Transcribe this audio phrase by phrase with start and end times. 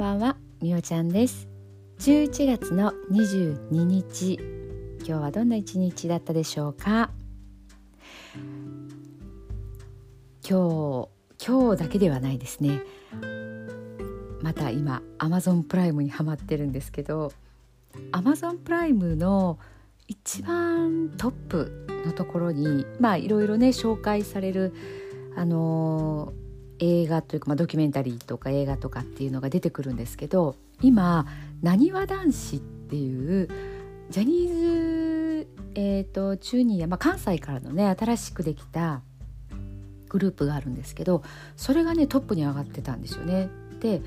[0.00, 1.46] ばんはみおちゃんです。
[1.98, 4.40] 11月の22日
[5.00, 7.10] 今日はどんな一日だったでしょうか？
[10.42, 11.08] 今
[11.38, 12.80] 日今日だけではないですね。
[14.40, 17.34] また今 Amazon プライムにハマってるんですけど
[18.12, 19.58] Amazon プライムの
[20.08, 24.72] 一番トップのところにまあいろいろね紹介される
[25.36, 26.32] あの
[26.80, 31.26] 映画というか、まあ、ドキュメンタリーとか映画とかっていうのが出てくるんですけど今
[31.62, 33.48] なにわ男子っていう
[34.08, 39.02] ジャニーズ、えーと、ジュニア、まあ、関西からのね新しくできた
[40.08, 41.22] グループがあるんですけど
[41.56, 43.48] それがねトップに上がってたんですよね。
[43.78, 44.02] で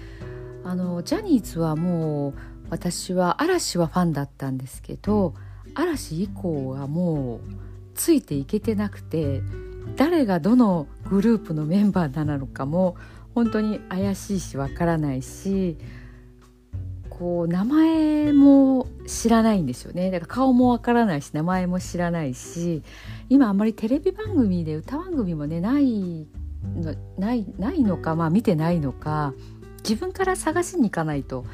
[0.66, 2.34] あのジャニーズはもう
[2.70, 5.34] 私は嵐はファンだったんですけど
[5.76, 7.40] 嵐以降はもう
[7.96, 9.42] ついていけてなくて
[9.96, 12.96] 誰がどのグループのメンバーなのかも
[13.36, 15.78] 本当に怪しいしわからないし
[17.10, 22.82] こう名前も知らないんですよねだから顔もわからないし名前も知らないし
[23.30, 26.28] 今あんまりテレビ番組で歌番組もねない
[26.76, 29.34] のないないのかまあ見てないのか
[29.84, 31.46] 自分から探しに行かないと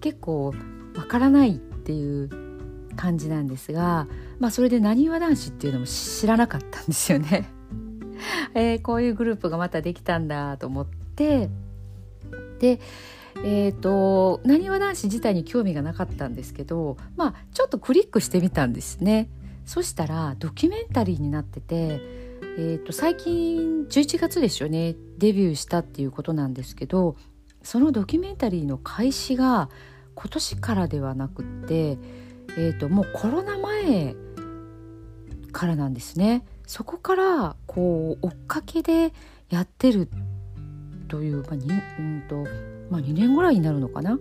[0.00, 0.54] 結構
[0.96, 2.28] わからないっていう
[2.96, 4.06] 感じなんですが
[4.38, 7.59] まあそれでなにわ男子っていうのも知らなかったんですよね。
[8.54, 11.48] えー、こういうグループがまたできたんだと思って
[12.58, 12.80] で
[13.42, 19.30] えーとなにわ男子自体に興味がなかったんですけどまあちょっとクリックしてみたんですね
[19.64, 22.00] そしたらドキュメンタリーになってて、
[22.58, 27.16] えーと、最近11月ですよねデビューしたっていうことなんですけど
[27.62, 29.70] そのドキュメンタリーの開始が
[30.14, 31.98] 今年からではなくって、
[32.58, 34.16] えーともうコロナ前
[35.52, 36.44] からなんですね。
[36.70, 39.12] そこからこう追っかけで
[39.48, 40.08] やってる
[41.08, 42.44] という、まあにうんと
[42.88, 44.20] まあ、2年ぐらいになるのかな。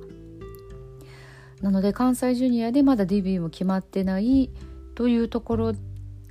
[1.61, 4.49] なので関西ジュニアでまだデビューも決まってない
[4.95, 5.73] というところ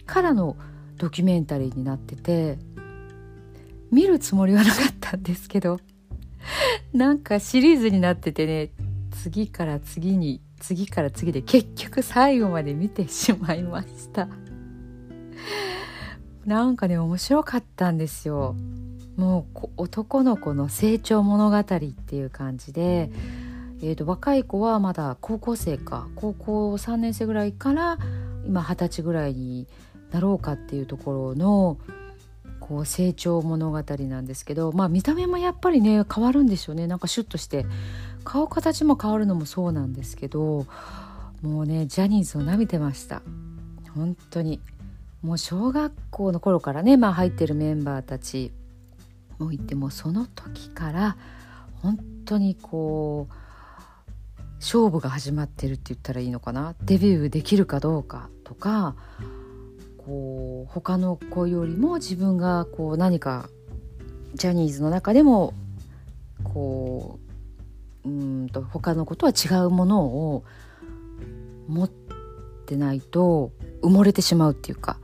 [0.06, 0.56] からの
[0.96, 2.58] ドキュメンタリーになってて
[3.92, 5.78] 見るつもりはなかったんですけど
[6.92, 8.70] なんかシリーズになっててね
[9.12, 14.28] 次から次に次から次で結局最後まで見てしまいました。
[16.48, 18.56] なんかね面白かったんですよ。
[19.16, 23.10] もう男の子の成長物語っていう感じで、
[23.82, 27.98] えーと、若い子はまだ高校生か高校3年生ぐらいから
[28.46, 29.66] 今二十歳ぐらいに
[30.10, 31.78] なろうかっていうところの
[32.60, 36.86] こう成長物語なんですけどまあ見た目もやっぱりね変わるんですよね。
[36.86, 37.66] なんかシュッとして
[38.24, 40.66] 顔形も変わるのもそうなんですけど
[41.42, 43.20] もうねジャニーズを舐めてました。
[43.94, 44.60] 本当に。
[45.22, 48.52] もう小学校の頃からね、まあ、入ってるメンバーたち
[49.38, 51.16] もいてもその時から
[51.82, 53.34] 本当にこう
[54.56, 56.74] 勝負が始まってるって言ったらいいのかな。
[56.82, 58.96] デビューできるかどうかとか
[59.98, 63.48] こう他の子よりも自分がこう何か
[64.34, 65.54] ジャニーズの中でも
[66.42, 67.18] こ
[68.04, 70.44] ううんと他の子とは違うものを
[71.68, 71.90] 持っ
[72.66, 73.52] てないと
[73.82, 74.98] 埋もれてしまうっていうか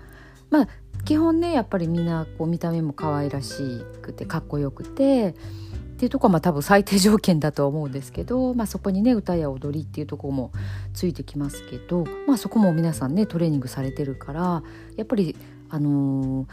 [0.54, 0.68] まあ
[1.04, 10.52] 基本ねやっぱりみんなこう見た目も可愛らしくてかっこよくてっていうとこはまあ多分最低条件だとは思うんですけど、まあ、そこにね歌や踊りっていうとこも
[10.92, 14.62] ついてきますけど、まあ、そこも皆さんねトレーニングされてるから
[14.96, 15.34] やっぱり、
[15.70, 16.46] あのー、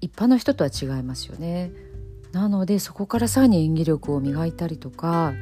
[0.00, 1.70] 一般の人とは違いますよね。
[2.32, 5.32] なのでそこからさらに演技力を磨いたりとか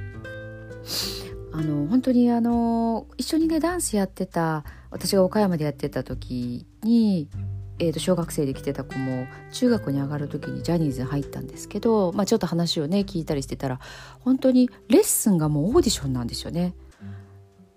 [1.53, 7.31] あの本当にあの一緒にねダンスやってた私が岡山でやってた時に
[7.79, 13.81] えー、と小学生で来てた子も中学に上がる時にジャニーズに入ったんですけど、まあ、ちょっと話をね聞いたりしてたら
[14.21, 16.75] 本当にレッスンがもうオーディションなんですよね。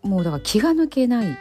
[0.04, 1.38] もうだから気が抜けない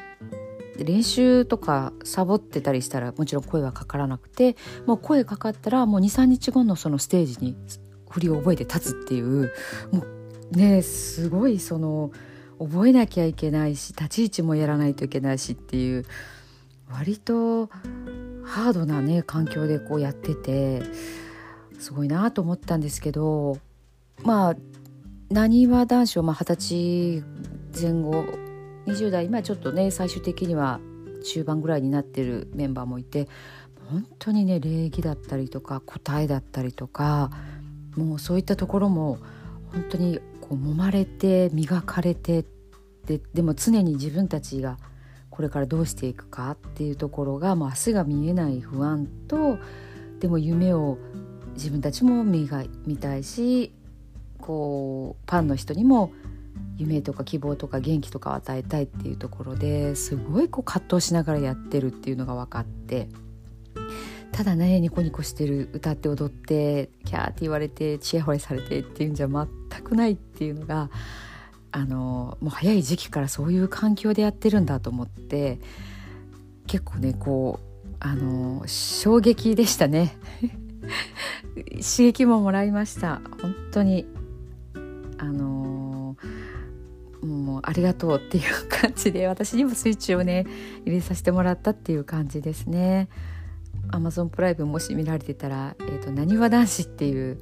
[0.79, 4.57] 練習とかサボってたりしたらもちろん声はかからなくて
[4.87, 7.57] もう声かかったらもう23日後のそのステージに
[8.09, 9.53] 振りを覚えて立つっていう
[9.93, 10.03] も
[10.53, 12.11] うねすごいその
[12.59, 16.05] 覚えなきゃいけないし立ち位置もやらないといけないしっていう
[16.91, 17.71] 割と
[18.45, 20.83] ハードなね環境でこうやってて
[21.79, 23.59] すごいなと思ったんですけど
[24.23, 24.57] まあ
[25.31, 27.25] なにわ男子を二十歳
[27.81, 28.25] 前後
[28.87, 30.81] 20代今ちょっとね最終的には
[31.25, 33.29] 中盤ぐらいになってるメンバーもいて
[33.91, 37.31] 本当にね礼儀だったりとか答えだったりとか
[37.97, 39.19] もうそういったところも
[39.73, 42.45] 本当にこう揉まれて磨かれて
[43.07, 44.79] ででも常に自分たちが
[45.35, 49.59] これからどうしていくかっていうところがもう明日が見えない不安と
[50.21, 50.97] でも夢を
[51.55, 53.73] 自分たちも見が見たいし
[54.39, 56.13] こうファンの人にも
[56.77, 63.09] 夢とか希望とか元気とかを与えたいっていうところですごいこう葛藤しながらやってるっていうのが分かって
[64.31, 69.49] ただねニコニコしてる歌って踊ってキャーって言われてチヤホヤされてっていうんじゃ全
[69.83, 70.91] くないっていうのが
[71.77, 75.59] あのもう早い時期からそういう環境でやってるんだと思って
[76.69, 80.17] 結構ねこうあの衝撃でしたね
[81.73, 84.07] 刺激ももらいました本当に
[85.19, 86.17] あの
[87.23, 90.47] もうありがとうっていう感じで私にもスイッチをね
[90.87, 93.09] 入れさせてもらったっていう感じですね。
[93.91, 97.39] アマゾンプライムもし見られてたら「えーと、なにわ男子」っていう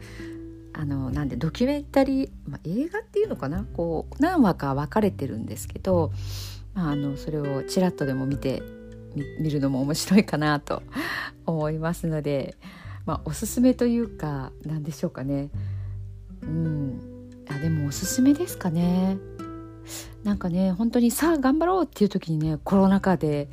[0.74, 3.64] あのなんでドキュメンタリー、まあ、映画っていうのかな？
[3.74, 6.12] こう何話か分かれてるんですけど、
[6.74, 8.62] まあ、あのそれをちらっとでも見て
[9.38, 10.82] 見るのも面白いかなと
[11.46, 12.56] 思いますので、
[13.04, 15.50] まあ、おすすめというか何でしょうかね。
[16.42, 17.00] うん。
[17.48, 19.18] あでもおすすめですかね。
[20.24, 23.48] なんかね本当にさあ頑張ろうっていう時にねコロナ禍で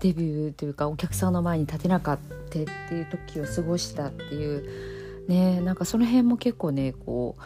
[0.00, 2.18] デビューというかお客さんの前に立てなかっ
[2.50, 4.97] たっていう時を過ごしたっていう
[5.28, 7.36] ねなんかその辺も結構ねこ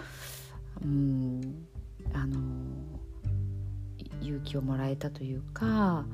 [0.82, 1.66] ううん
[2.12, 2.38] あの
[4.22, 6.04] 勇気をもらえたというか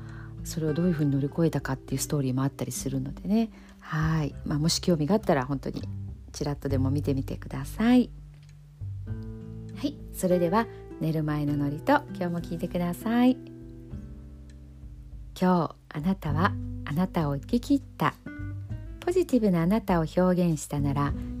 [0.43, 5.81] それをどういうふうに乗り越えたかっていうストーリーもあったりするのでねはい、まあ、もし興味があったら本当に
[6.31, 8.09] ちらっとでも見てみてください。
[9.75, 10.67] はいそれでは
[10.99, 13.37] 寝る前のノリと今日も聞いてください。
[15.39, 16.51] 今日あなたは
[16.83, 18.13] あなたを生き切った
[18.99, 21.13] ポジティブなあなたを表現したなら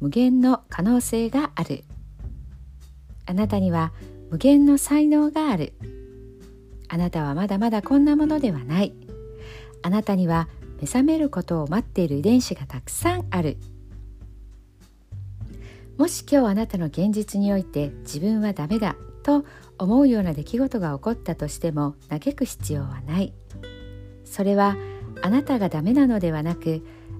[0.00, 1.84] 無限の可能性がある。
[3.26, 3.92] あなたには
[4.30, 5.74] 無限の才能がある。
[6.88, 8.92] あなたはまだまだこんなものではない。
[9.82, 10.48] あなたには
[10.80, 13.58] 目覚めることを待っている遺伝子がたくさんある。
[15.98, 19.44] もし今日あなたの現実において自分はダメだと
[19.78, 23.34] 思うような出来事が起こったとしても嘆く必要はない。
[24.24, 24.76] それは
[25.22, 26.84] あなたがダメなのではなく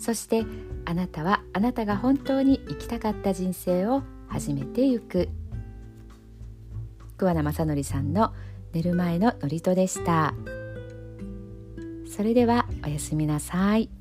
[0.00, 0.46] そして
[0.86, 5.28] あなたはあなたが本当に生きたかった人生を始めてゆく
[7.18, 8.32] 桑名正則さんの
[8.72, 10.32] 寝る前の祝詞でした
[12.10, 13.99] それではおやすみなさい。